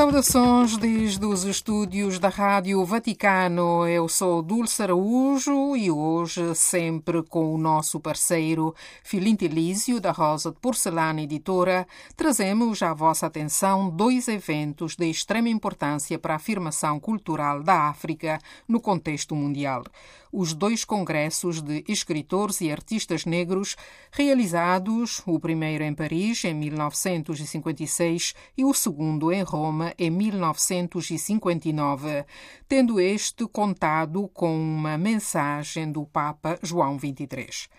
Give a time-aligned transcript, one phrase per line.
[0.00, 3.86] Saudações desde os estúdios da Rádio Vaticano.
[3.86, 8.74] Eu sou Dulce Araújo e hoje, sempre com o nosso parceiro
[9.04, 11.86] Filinto Elísio, da Rosa de Porcelana Editora,
[12.16, 18.38] trazemos à vossa atenção dois eventos de extrema importância para a afirmação cultural da África
[18.66, 19.84] no contexto mundial
[20.32, 23.76] os dois congressos de escritores e artistas negros
[24.12, 32.24] realizados, o primeiro em Paris em 1956 e o segundo em Roma em 1959,
[32.68, 37.70] tendo este contado com uma mensagem do Papa João XXIII.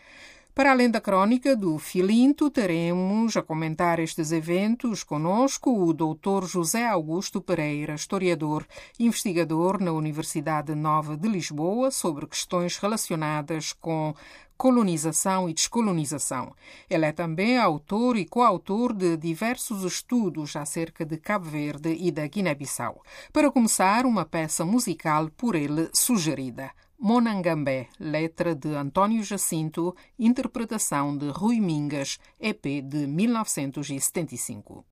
[0.53, 6.45] Para além da crónica do Filinto, teremos a comentar estes eventos conosco o Dr.
[6.45, 8.67] José Augusto Pereira, historiador
[8.99, 14.13] investigador na Universidade Nova de Lisboa sobre questões relacionadas com
[14.61, 16.53] colonização e descolonização.
[16.87, 22.27] Ele é também autor e coautor de diversos estudos acerca de Cabo Verde e da
[22.27, 23.01] Guiné-Bissau.
[23.33, 26.69] Para começar, uma peça musical por ele sugerida.
[26.99, 34.85] Monangambé, letra de António Jacinto, interpretação de Rui Mingas, EP de 1975.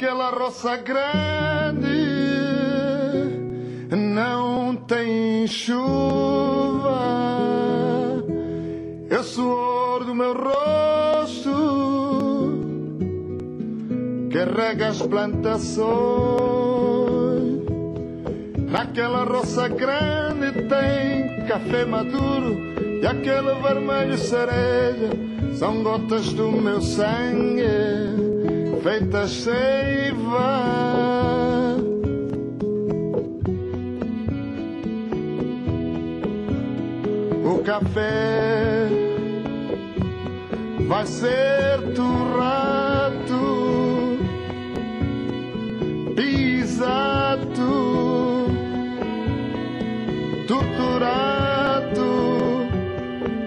[0.00, 1.82] Naquela roça grande
[3.90, 7.00] não tem chuva,
[9.10, 11.50] é o suor do meu rosto
[14.30, 15.88] que rega as plantações.
[18.70, 22.56] Naquela roça grande tem café maduro
[23.02, 25.10] e aquele vermelho cereja.
[25.54, 28.27] São gotas do meu sangue
[28.82, 30.76] feitas seiva.
[37.44, 38.88] O café
[40.86, 43.38] vai ser torrado,
[46.14, 47.48] pisado,
[50.46, 52.06] torturado,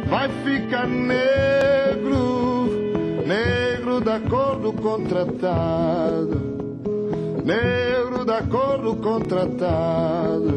[0.10, 1.81] vai ficar negro
[4.12, 6.42] da cor do contratado,
[7.46, 10.52] negro da cor do contratado.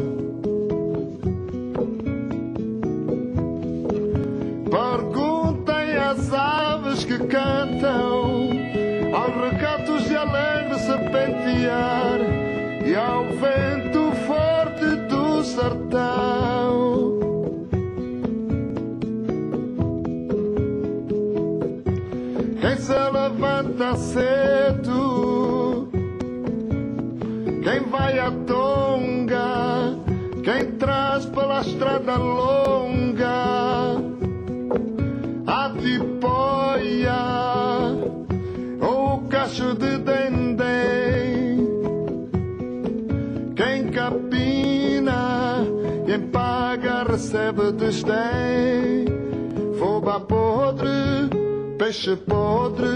[4.69, 8.49] Perguntem às aves que cantam,
[9.13, 12.19] aos recatos de alegre serpentear
[12.85, 16.24] e ao vento forte do sertão.
[31.67, 33.95] Estrada longa
[35.47, 37.13] a tipóia
[38.81, 41.67] ou o cacho de dendém,
[43.55, 45.65] quem capina,
[46.05, 49.05] quem paga recebe desdém,
[49.79, 51.45] foba podre
[51.77, 52.87] peixe podre,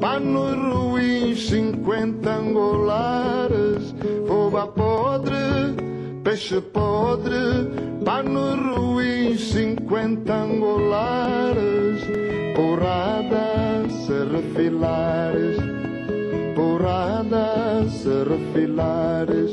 [0.00, 3.94] panos ruins, cinquenta angolares,
[4.26, 5.91] foba podre,
[6.22, 7.68] peixe podre,
[8.04, 12.02] panos ruins, cinquenta angolares,
[12.54, 15.56] porrada, se refilares,
[16.54, 19.50] porrada, se refilares.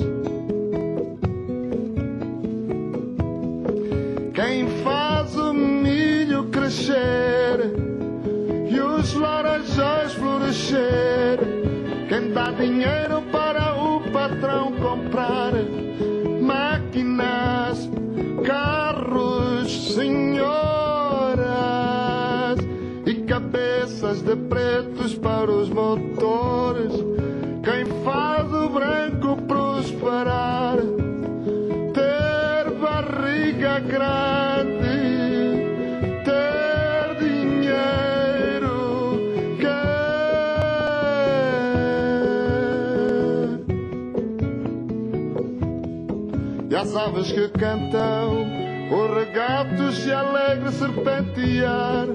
[4.34, 7.74] Quem faz o milho crescer
[8.70, 11.40] e os laranjas florescer.
[12.08, 15.54] Quem dá dinheiro para o patrão comprar
[19.94, 21.40] senhoras
[23.06, 26.94] e cabeças de pretos para os motores.
[27.64, 30.78] Quem faz o branco prosperar,
[31.94, 35.00] ter barriga grande.
[36.24, 38.68] ter dinheiro,
[39.60, 40.00] quer.
[46.80, 48.48] As aves que cantam,
[48.92, 49.19] os
[49.50, 52.08] regatos de alegre serpentear,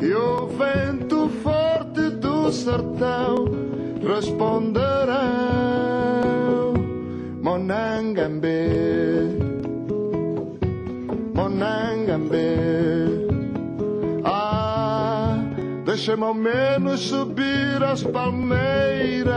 [0.00, 3.46] e o vento forte do sertão
[4.06, 5.14] responderão:
[7.42, 8.68] Monangambé,
[11.34, 12.56] Monangambé.
[14.24, 15.38] Ah,
[15.86, 19.32] Deixa-me ao menos subir as palmeiras.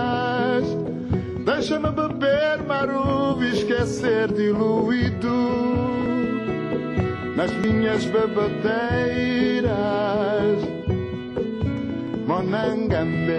[1.45, 5.96] Deixa-me beber maruva e esquecer diluído
[7.37, 8.57] nas minhas bebedeiras.
[12.25, 13.37] Monangambe,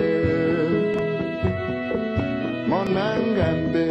[2.69, 3.89] Monangambe,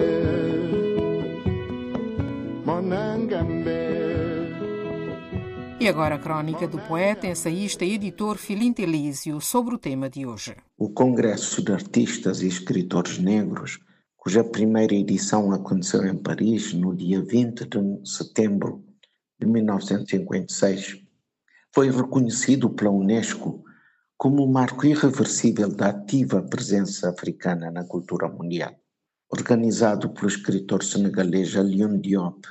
[2.66, 3.88] Monangambe.
[5.80, 10.26] E agora a crónica do poeta, ensaísta e editor Filinto Elísio sobre o tema de
[10.26, 10.56] hoje.
[10.78, 13.80] O Congresso de Artistas e Escritores Negros,
[14.16, 18.87] cuja primeira edição aconteceu em Paris no dia 20 de setembro
[19.40, 21.04] de 1956,
[21.74, 23.64] foi reconhecido pela Unesco
[24.18, 28.74] como um marco irreversível da ativa presença africana na cultura mundial.
[29.30, 32.48] Organizado pelo escritor senegalês Alioune Diop,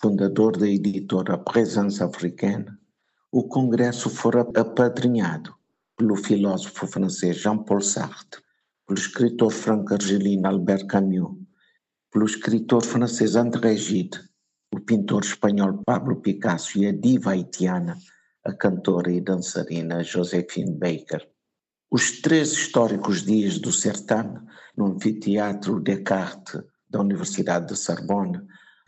[0.00, 2.66] fundador da editora Présence Africaine,
[3.30, 5.54] o congresso fora apadrinhado
[5.96, 8.42] pelo filósofo francês Jean-Paul Sartre,
[8.86, 11.36] pelo escritor franco-argelino Albert Camus,
[12.10, 14.25] pelo escritor francês André Gide, o
[14.86, 17.98] pintor espanhol Pablo Picasso e a diva haitiana,
[18.44, 21.28] a cantora e dançarina Josephine Baker.
[21.90, 24.38] Os três históricos dias do certame,
[24.76, 28.40] no anfiteatro Descartes da Universidade de Sorbonne,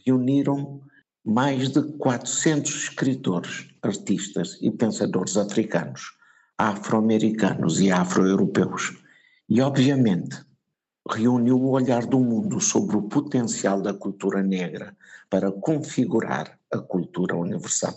[0.07, 0.81] reuniram
[1.25, 6.17] mais de 400 escritores, artistas e pensadores africanos,
[6.57, 8.97] afro-americanos e afro-europeus.
[9.49, 10.48] E, obviamente,
[11.09, 14.97] reuniu o olhar do mundo sobre o potencial da cultura negra
[15.31, 17.95] para configurar a cultura universal.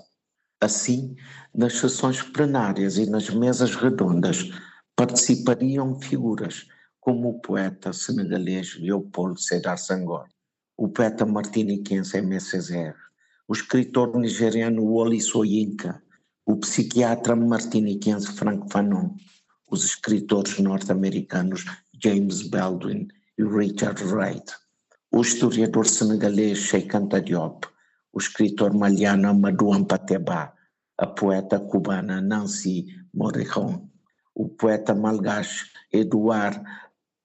[0.60, 1.16] Assim,
[1.54, 4.50] nas sessões plenárias e nas mesas redondas
[4.96, 6.68] participariam figuras
[7.00, 10.28] como o poeta senegalês Leopoldo Sédar Senghor,
[10.78, 12.96] o poeta martiniquense Aimé Césaire,
[13.48, 16.02] o escritor nigeriano Wally Soyinka,
[16.46, 19.16] o psiquiatra martiniquense Frank Fanon,
[19.69, 21.66] os escritores norte-americanos
[22.03, 23.07] James Baldwin
[23.38, 24.51] e Richard Wright,
[25.12, 27.68] o historiador senegalês Sheikh Anta Diop,
[28.12, 30.51] o escritor maliano Amadou Ampateba,
[30.98, 33.88] a poeta cubana Nancy Morejon,
[34.33, 36.59] o poeta malgache Eduard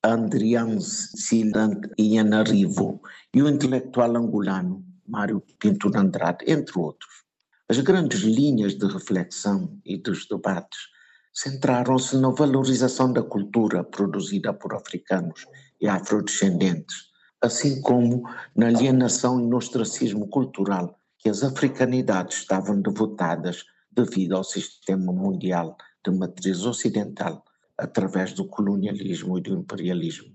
[0.04, 3.00] Andrian Silant Ianarivo
[3.32, 7.24] e o intelectual angolano Mário Pinto de Andrade, entre outros.
[7.68, 10.95] As grandes linhas de reflexão e dos debates
[11.36, 15.46] centraram-se na valorização da cultura produzida por africanos
[15.78, 17.10] e afrodescendentes,
[17.42, 24.44] assim como na alienação e no ostracismo cultural que as africanidades estavam devotadas devido ao
[24.44, 27.44] sistema mundial de matriz ocidental
[27.76, 30.34] através do colonialismo e do imperialismo.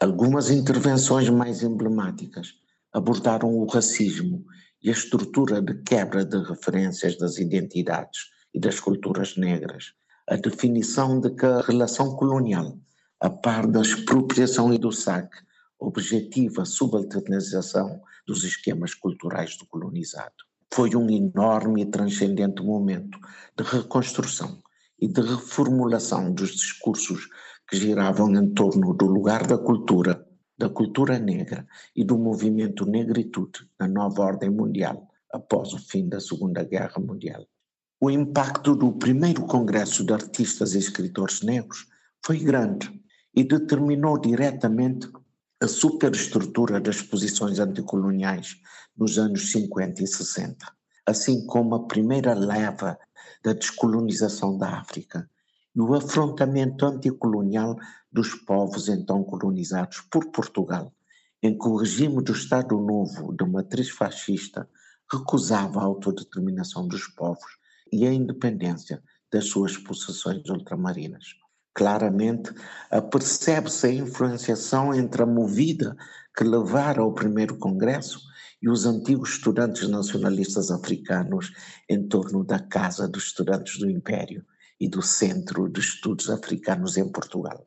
[0.00, 2.54] Algumas intervenções mais emblemáticas
[2.92, 4.44] abordaram o racismo
[4.82, 9.92] e a estrutura de quebra de referências das identidades e das culturas negras,
[10.30, 12.78] a definição de que a relação colonial,
[13.18, 15.36] a par da expropriação e do saque,
[15.76, 20.44] objetiva subalternização dos esquemas culturais do colonizado.
[20.72, 23.18] Foi um enorme e transcendente momento
[23.56, 24.62] de reconstrução
[25.00, 27.26] e de reformulação dos discursos
[27.68, 30.24] que giravam em torno do lugar da cultura
[30.56, 36.20] da cultura negra e do movimento negritude na nova ordem mundial após o fim da
[36.20, 37.46] Segunda Guerra Mundial.
[38.02, 41.86] O impacto do primeiro Congresso de Artistas e Escritores Negros
[42.24, 42.90] foi grande
[43.34, 45.06] e determinou diretamente
[45.62, 48.56] a superestrutura das posições anticoloniais
[48.96, 50.66] nos anos 50 e 60,
[51.04, 52.98] assim como a primeira leva
[53.44, 55.28] da descolonização da África
[55.76, 57.76] e o afrontamento anticolonial
[58.10, 60.90] dos povos então colonizados por Portugal,
[61.42, 64.66] em que o regime do Estado Novo, de matriz fascista,
[65.12, 67.59] recusava a autodeterminação dos povos
[67.92, 71.24] e a independência das suas possessões ultramarinas.
[71.74, 72.52] Claramente,
[72.90, 75.96] apercebe-se a influenciação entre a movida
[76.36, 78.20] que levara ao primeiro congresso
[78.60, 81.52] e os antigos estudantes nacionalistas africanos
[81.88, 84.44] em torno da Casa dos Estudantes do Império
[84.78, 87.66] e do Centro de Estudos Africanos em Portugal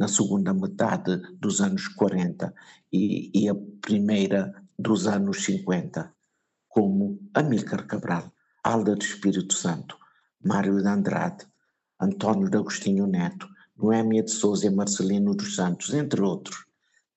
[0.00, 2.54] na segunda metade dos anos 40
[2.90, 6.10] e, e a primeira dos anos 50,
[6.70, 9.96] como Amílcar Cabral, De Espírito Santo,
[10.44, 11.46] Mário de Andrade,
[11.98, 16.66] António de Agostinho Neto, Noémia de Souza e Marcelino dos Santos, entre outros,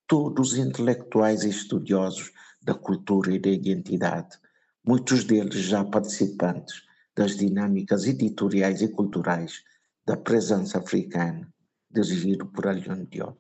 [0.07, 2.31] todos intelectuais e estudiosos
[2.61, 4.39] da cultura e da identidade,
[4.87, 6.81] muitos deles já participantes
[7.13, 9.63] das dinâmicas editoriais e culturais
[10.05, 11.53] da presença africana
[11.91, 13.37] dirigido por Alioune Diop.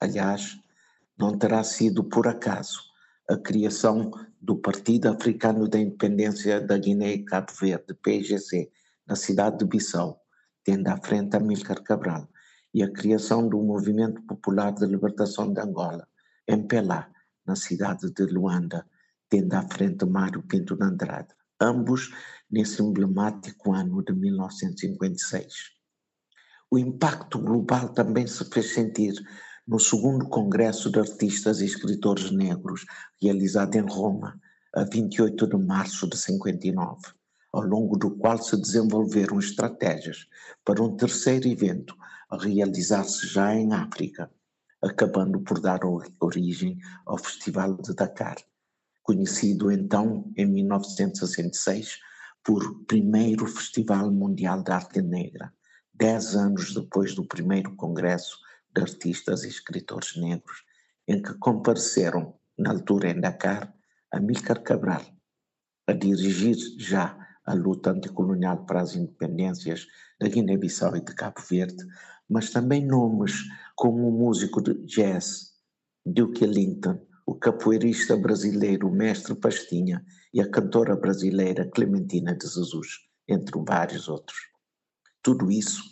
[0.00, 0.56] Aliás,
[1.18, 2.91] não terá sido por acaso
[3.28, 4.10] a criação
[4.40, 8.70] do Partido Africano da Independência da Guiné e Cabo Verde, PIGC,
[9.06, 10.20] na cidade de Bissau,
[10.64, 12.28] tendo à frente Amílcar Cabral,
[12.74, 16.06] e a criação do Movimento Popular de Libertação de Angola,
[16.48, 17.08] MPLA,
[17.46, 18.86] na cidade de Luanda,
[19.28, 22.10] tendo à frente Mário Pinto de Andrade, ambos
[22.50, 25.72] nesse emblemático ano de 1956.
[26.70, 29.14] O impacto global também se fez sentir
[29.66, 32.84] no segundo Congresso de Artistas e Escritores Negros,
[33.20, 34.40] realizado em Roma,
[34.74, 37.00] a 28 de março de 59,
[37.52, 40.26] ao longo do qual se desenvolveram estratégias
[40.64, 41.94] para um terceiro evento
[42.28, 44.30] a realizar-se já em África,
[44.82, 45.80] acabando por dar
[46.18, 48.36] origem ao Festival de Dakar,
[49.02, 51.98] conhecido então em 1966
[52.42, 55.52] por primeiro Festival Mundial de Arte Negra,
[55.94, 58.42] dez anos depois do primeiro Congresso
[58.74, 60.64] de Artistas e Escritores Negros,
[61.06, 63.74] em que compareceram, na altura em Dakar,
[64.10, 65.04] Amílcar Cabral,
[65.86, 69.86] a dirigir já a luta anticolonial para as independências
[70.20, 71.84] da Guiné-Bissau e de Cabo Verde,
[72.28, 73.42] mas também nomes
[73.74, 75.52] como o músico de jazz
[76.04, 82.88] Duke Ellington, o capoeirista brasileiro Mestre Pastinha e a cantora brasileira Clementina de Jesus,
[83.28, 84.38] entre vários outros.
[85.22, 85.82] Tudo isso,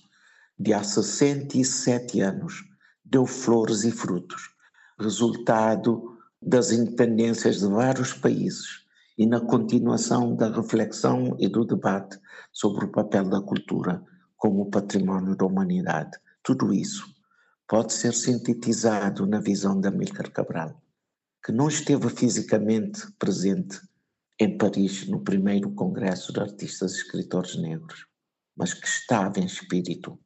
[0.58, 2.64] de há 67 anos,
[3.10, 4.50] deu flores e frutos,
[4.98, 8.84] resultado das independências de vários países
[9.18, 12.18] e na continuação da reflexão e do debate
[12.52, 14.02] sobre o papel da cultura
[14.36, 16.18] como património da humanidade.
[16.42, 17.04] Tudo isso
[17.68, 20.80] pode ser sintetizado na visão de Amílcar Cabral,
[21.44, 23.80] que não esteve fisicamente presente
[24.38, 28.06] em Paris no primeiro Congresso de Artistas e Escritores Negros,
[28.56, 30.18] mas que estava em espírito,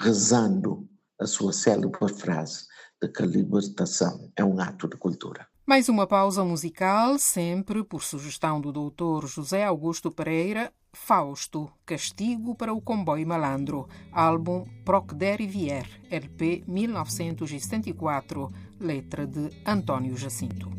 [0.00, 0.88] rezando
[1.24, 2.66] a sua célebre frase
[3.00, 5.46] de que a libertação é um ato de cultura.
[5.66, 12.74] Mais uma pausa musical, sempre por sugestão do doutor José Augusto Pereira, Fausto, Castigo para
[12.74, 20.70] o Comboio Malandro, álbum Proc Rivière, LP 1974, letra de António Jacinto.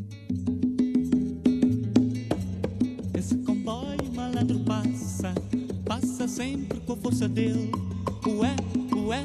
[3.18, 5.34] Esse comboio malandro passa,
[5.84, 7.72] passa sempre com a força dele.
[8.26, 8.54] Ué,
[8.94, 9.24] ué,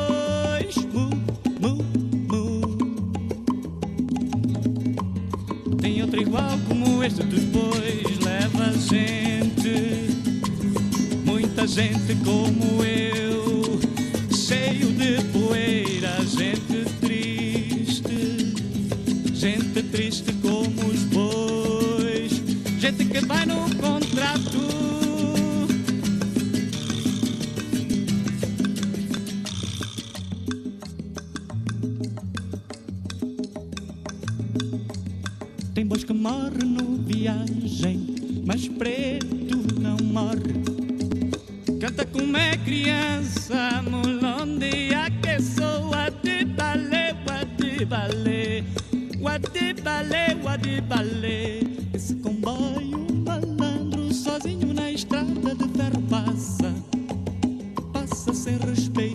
[7.03, 10.09] este dos bois, leva gente,
[11.25, 13.79] muita gente como eu,
[14.35, 16.61] cheio de poeira, gente
[19.41, 20.30] Gente triste
[41.81, 47.11] Canta como é criança, mulonde a que soa de balé,
[50.61, 51.59] de balé.
[51.91, 56.71] Esse comboio malandro sozinho na estrada de ferro passa.
[57.91, 59.10] Passa sem respeito,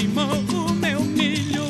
[0.00, 1.60] queimou o meu milho.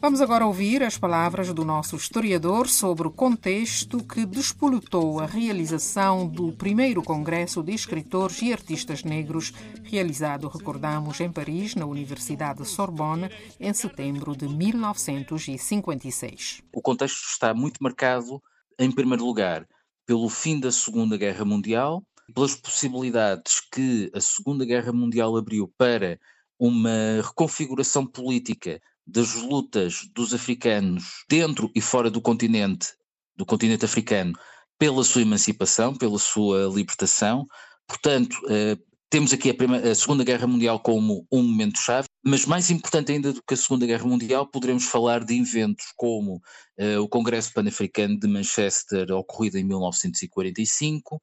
[0.00, 6.28] Vamos agora ouvir as palavras do nosso historiador sobre o contexto que despoletou a realização
[6.28, 13.28] do primeiro Congresso de Escritores e Artistas Negros, realizado, recordamos, em Paris, na Universidade Sorbonne,
[13.58, 16.62] em setembro de 1956.
[16.72, 18.40] O contexto está muito marcado,
[18.78, 19.66] em primeiro lugar,
[20.06, 26.18] pelo fim da Segunda Guerra Mundial, pelas possibilidades que a Segunda Guerra Mundial abriu para
[26.58, 32.88] uma reconfiguração política das lutas dos africanos dentro e fora do continente
[33.36, 34.32] do continente africano
[34.78, 37.46] pela sua emancipação, pela sua libertação.
[37.86, 38.76] Portanto, eh,
[39.08, 43.32] temos aqui a, primeira, a, Segunda Guerra Mundial como um momento-chave, mas mais importante ainda
[43.32, 48.18] do que a Segunda Guerra Mundial, poderemos falar de eventos como uh, o Congresso Pan-Africano
[48.18, 51.22] de Manchester, ocorrido em 1945,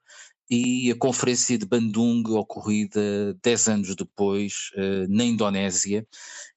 [0.50, 6.06] e a Conferência de Bandung, ocorrida dez anos depois, uh, na Indonésia,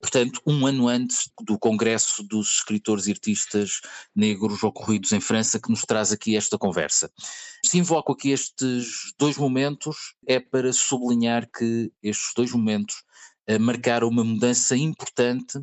[0.00, 3.80] portanto, um ano antes do Congresso dos Escritores e Artistas
[4.14, 7.10] Negros ocorridos em França, que nos traz aqui esta conversa.
[7.64, 12.96] Se invoco aqui estes dois momentos, é para sublinhar que estes dois momentos
[13.48, 15.60] uh, marcaram uma mudança importante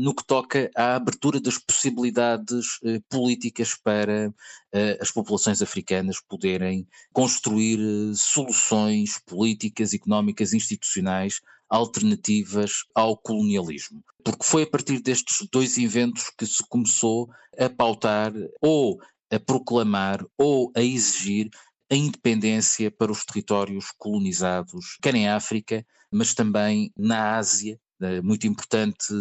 [0.00, 4.34] no que toca à abertura das possibilidades eh, políticas para
[4.72, 14.02] eh, as populações africanas poderem construir eh, soluções políticas, económicas, institucionais alternativas ao colonialismo.
[14.24, 20.24] Porque foi a partir destes dois eventos que se começou a pautar ou a proclamar
[20.36, 21.50] ou a exigir
[21.90, 27.78] a independência para os territórios colonizados, quer em África, mas também na Ásia
[28.22, 29.12] muito importante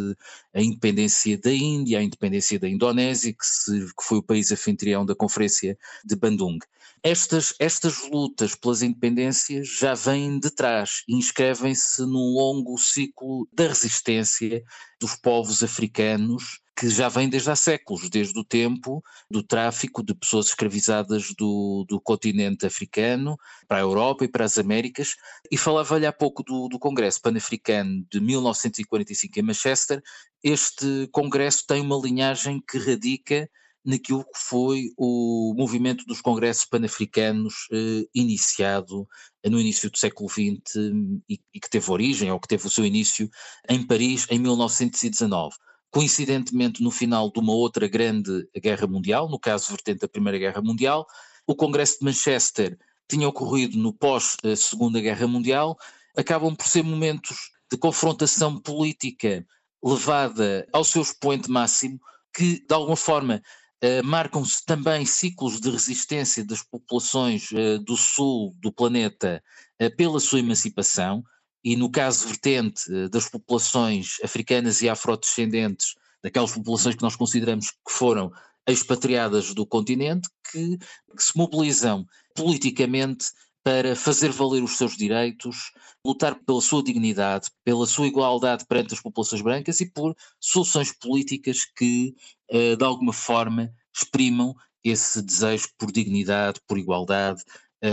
[0.54, 5.06] a independência da Índia, a independência da Indonésia, que, se, que foi o país anfitrião
[5.06, 6.60] da Conferência de Bandung.
[7.02, 13.68] Estas, estas lutas pelas independências já vêm de trás e inscrevem-se num longo ciclo da
[13.68, 14.64] resistência
[15.00, 20.16] dos povos africanos que já vem desde há séculos, desde o tempo do tráfico de
[20.16, 23.38] pessoas escravizadas do, do continente africano
[23.68, 25.16] para a Europa e para as Américas.
[25.52, 30.02] E falava-lhe há pouco do, do Congresso Pan-Africano de 1945 em Manchester.
[30.44, 33.48] Este congresso tem uma linhagem que radica
[33.86, 39.06] naquilo que foi o movimento dos congressos pan-africanos eh, iniciado
[39.46, 40.76] no início do século XX
[41.28, 43.30] e, e, que teve origem, ou que teve o seu início
[43.70, 45.54] em Paris em 1919
[45.94, 50.60] coincidentemente no final de uma outra grande guerra mundial, no caso vertente da Primeira Guerra
[50.60, 51.06] Mundial.
[51.46, 55.78] O Congresso de Manchester tinha ocorrido no pós-Segunda Guerra Mundial,
[56.18, 59.46] acabam por ser momentos de confrontação política
[59.84, 62.00] levada ao seu expoente máximo,
[62.36, 63.42] que de alguma forma
[63.84, 69.44] Uh, marcam-se também ciclos de resistência das populações uh, do sul do planeta
[69.98, 71.22] pela sua emancipação,
[71.64, 77.72] e no caso vertente eh, das populações africanas e afrodescendentes, daquelas populações que nós consideramos
[77.72, 78.32] que foram
[78.68, 83.28] expatriadas do continente, que, que se mobilizam politicamente
[83.64, 85.72] para fazer valer os seus direitos,
[86.06, 91.66] lutar pela sua dignidade, pela sua igualdade perante as populações brancas e por soluções políticas
[91.66, 92.14] que,
[92.50, 97.42] eh, de alguma forma, exprimam esse desejo por dignidade, por igualdade,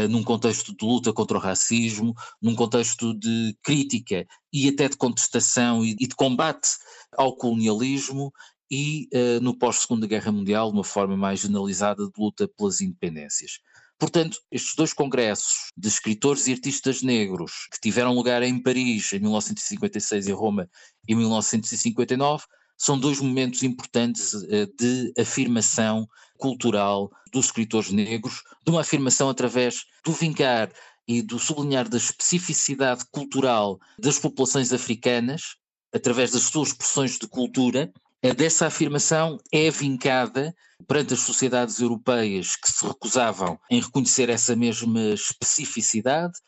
[0.08, 5.84] num contexto de luta contra o racismo, num contexto de crítica e até de contestação
[5.84, 6.68] e, de combate
[7.16, 8.32] ao colonialismo
[8.70, 13.58] e uh, no pós-Segunda Guerra Mundial, de uma forma mais generalizada de luta pelas independências.
[13.98, 19.18] Portanto, estes dois congressos de escritores e artistas negros que tiveram lugar em Paris em
[19.18, 20.70] 1956 e Roma
[21.06, 22.44] em 1959
[22.80, 29.84] são dois momentos importantes uh, de afirmação cultural dos escritores negros, de uma afirmação através
[30.02, 30.72] do vincar
[31.06, 35.56] e do sublinhar da especificidade cultural das populações africanas,
[35.92, 37.92] através das suas expressões de cultura,
[38.34, 40.54] dessa afirmação é vincada
[40.86, 46.38] perante as sociedades europeias que se recusavam em reconhecer essa mesma especificidade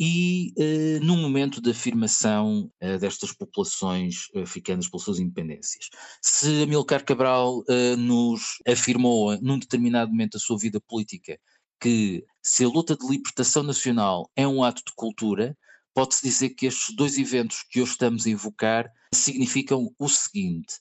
[0.00, 5.90] e uh, num momento de afirmação uh, destas populações africanas pelas suas independências.
[6.22, 7.62] Se Amilcar Cabral
[7.98, 11.38] nos afirmou num determinado momento da sua vida política
[11.80, 15.56] que se a luta de libertação nacional é um ato de cultura,
[15.94, 20.74] pode-se dizer que estes dois eventos que hoje estamos a invocar significam o seguinte: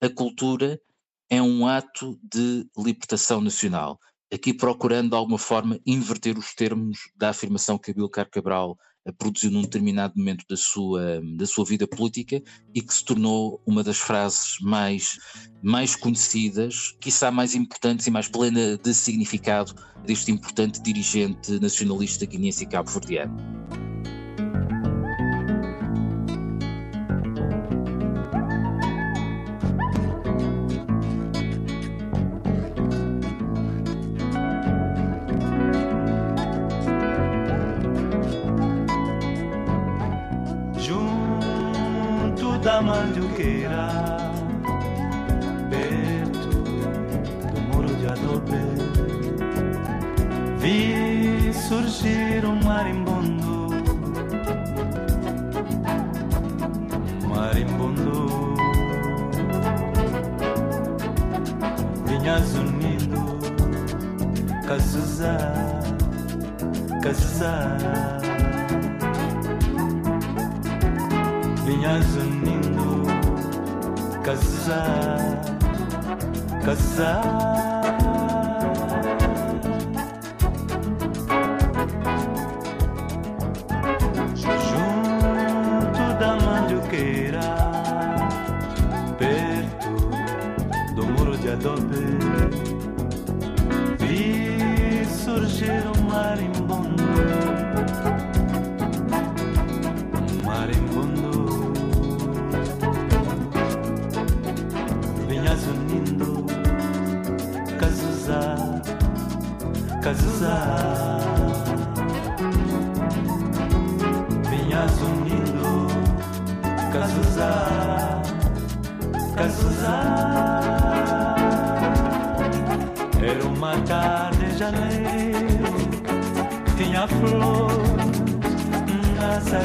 [0.00, 0.80] a cultura
[1.30, 3.98] é um ato de libertação nacional
[4.32, 9.50] aqui procurando de alguma forma inverter os termos da afirmação que Abilcar Cabral eh, produziu
[9.50, 12.42] num determinado momento da sua, da sua vida política
[12.74, 15.18] e que se tornou uma das frases mais,
[15.62, 19.74] mais conhecidas, quiçá mais importantes e mais plena de significado
[20.06, 23.36] deste importante dirigente nacionalista guineense e cabo-verdiano.
[50.62, 53.68] Vi surgir um marimbondo,
[57.28, 58.54] marimbondo,
[62.06, 63.22] vinha zunindo.
[64.66, 65.36] Cazuza,
[67.02, 67.52] Cazuza.
[71.66, 73.06] Vinhas unindo
[74.24, 74.82] Cazuza,
[76.64, 77.71] Cazuza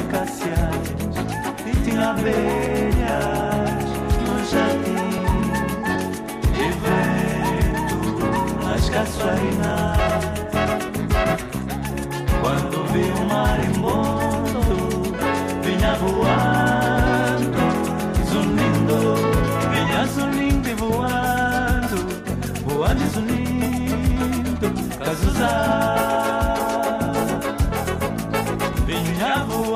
[0.10, 3.84] E tinha abelhas
[4.26, 5.18] no jardim
[6.56, 8.00] E vento
[8.64, 9.98] nas caçoarinas
[12.42, 14.62] Quando vi o marimbondo
[15.62, 17.62] Vinha voando
[18.30, 19.00] Zunindo
[19.74, 21.98] Vinha zunindo e voando
[22.66, 24.68] Voando e zunindo
[25.04, 25.97] Cazuza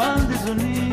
[0.02, 0.91] Vinha voando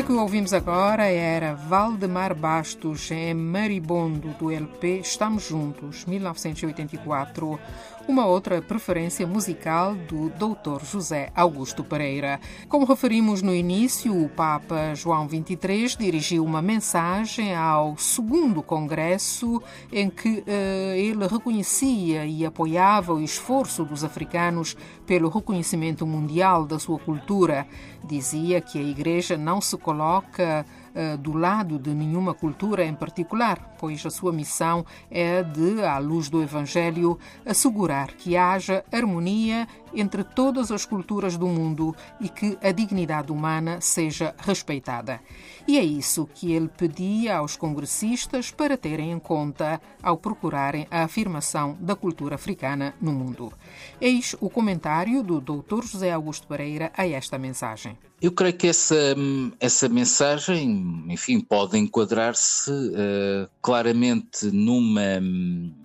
[0.00, 7.60] A que ouvimos agora era Valdemar Bastos em Maribondo, do LP Estamos Juntos, 1984.
[8.08, 10.82] Uma outra preferência musical do Dr.
[10.84, 12.40] José Augusto Pereira.
[12.66, 20.08] Como referimos no início, o Papa João XXIII dirigiu uma mensagem ao segundo congresso em
[20.08, 24.76] que eh, ele reconhecia e apoiava o esforço dos africanos
[25.10, 27.66] pelo reconhecimento mundial da sua cultura.
[28.04, 33.74] Dizia que a Igreja não se coloca eh, do lado de nenhuma cultura em particular,
[33.76, 40.24] pois a sua missão é de, à luz do Evangelho, assegurar que haja harmonia entre
[40.24, 45.20] todas as culturas do mundo e que a dignidade humana seja respeitada.
[45.66, 51.04] E é isso que ele pedia aos congressistas para terem em conta ao procurarem a
[51.04, 53.52] afirmação da cultura africana no mundo.
[54.00, 55.84] Eis o comentário do Dr.
[55.84, 57.96] José Augusto Pereira a esta mensagem.
[58.20, 59.16] Eu creio que essa,
[59.58, 65.22] essa mensagem, enfim, pode enquadrar-se uh, claramente numa,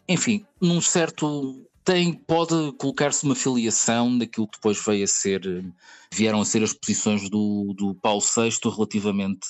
[0.07, 5.41] enfim, num certo tem, pode colocar-se uma filiação daquilo que depois veio a ser,
[6.11, 9.47] vieram a ser as posições do, do Paulo VI relativamente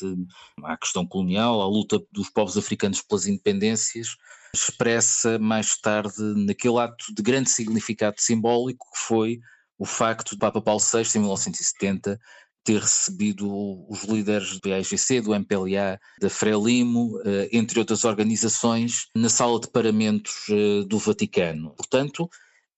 [0.62, 4.18] à questão colonial, à luta dos povos africanos pelas independências,
[4.54, 9.40] expressa mais tarde naquele ato de grande significado simbólico que foi
[9.78, 12.20] o facto de Papa Paulo VI, em 1970,
[12.66, 13.48] ter recebido
[13.88, 17.18] os líderes do IGC, do MPLA, da Frelimo,
[17.52, 20.48] entre outras organizações, na sala de paramentos
[20.88, 21.76] do Vaticano.
[21.76, 22.28] Portanto,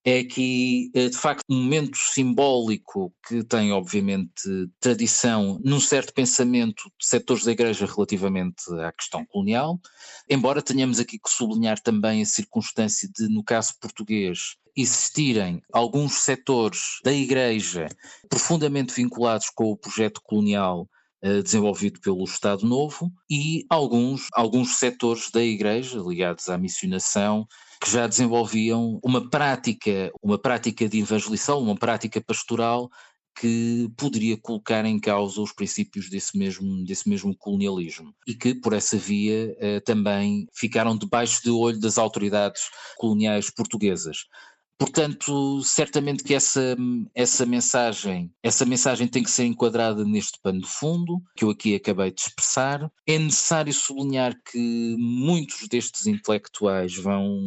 [0.05, 4.31] é aqui, de facto, um momento simbólico que tem, obviamente,
[4.79, 9.79] tradição num certo pensamento de setores da Igreja relativamente à questão colonial,
[10.29, 16.99] embora tenhamos aqui que sublinhar também a circunstância de, no caso português, existirem alguns setores
[17.03, 17.87] da Igreja
[18.29, 20.87] profundamente vinculados com o projeto colonial
[21.23, 27.47] uh, desenvolvido pelo Estado Novo e alguns, alguns setores da Igreja ligados à missionação
[27.83, 32.89] que já desenvolviam uma prática, uma prática de evangelização, uma prática pastoral
[33.39, 38.73] que poderia colocar em causa os princípios desse mesmo, desse mesmo colonialismo e que, por
[38.73, 42.63] essa via, eh, também ficaram debaixo de olho das autoridades
[42.97, 44.25] coloniais portuguesas.
[44.77, 46.75] Portanto, certamente que essa,
[47.15, 51.73] essa mensagem, essa mensagem tem que ser enquadrada neste pano de fundo que eu aqui
[51.73, 52.91] acabei de expressar.
[53.07, 57.39] É necessário sublinhar que muitos destes intelectuais vão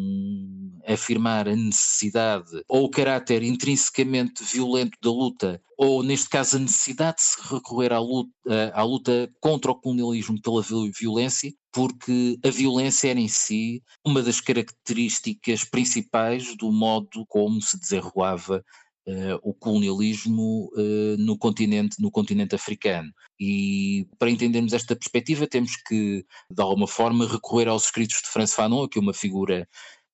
[0.87, 7.17] afirmar a necessidade ou o caráter intrinsecamente violento da luta ou neste caso a necessidade
[7.17, 8.31] de se recorrer à luta,
[8.75, 14.41] à luta contra o colonialismo pela violência, porque a violência era em si uma das
[14.41, 18.65] características principais do modo como se desenrolava
[19.07, 23.11] uh, o colonialismo uh, no, continente, no continente africano.
[23.39, 28.55] E para entendermos esta perspectiva temos que, de alguma forma, recorrer aos escritos de François
[28.55, 29.69] Fanon, que é uma figura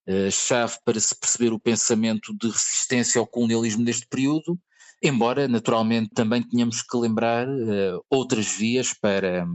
[0.07, 4.59] uh, chave para se perceber o pensamento de resistência ao colonialismo neste período,
[5.01, 7.47] embora naturalmente também tenhamos que lembrar
[8.09, 9.45] outras vias para,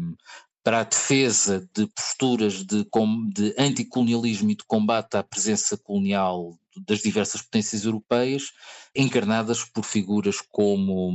[0.62, 2.86] para a defesa de posturas de,
[3.32, 8.52] de anticolonialismo e de combate à presença colonial das diversas potências europeias,
[8.94, 11.12] encarnadas por figuras como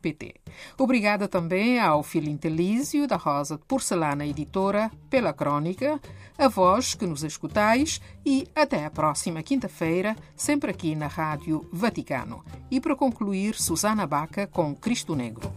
[0.00, 0.34] pt.
[0.78, 6.00] Obrigada também ao Filintelísio da Rosa de Porcelana Editora pela crónica,
[6.38, 12.44] a vós que nos escutais e até a próxima quinta-feira, sempre aqui na Rádio Vaticano.
[12.70, 15.52] E para concluir, Susana Baca com Cristo Negro.